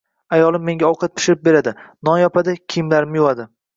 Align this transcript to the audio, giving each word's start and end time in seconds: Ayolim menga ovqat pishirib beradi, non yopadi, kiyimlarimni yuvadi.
Ayolim 0.35 0.63
menga 0.69 0.87
ovqat 0.93 1.13
pishirib 1.19 1.43
beradi, 1.49 1.73
non 2.09 2.21
yopadi, 2.23 2.57
kiyimlarimni 2.77 3.21
yuvadi. 3.21 3.47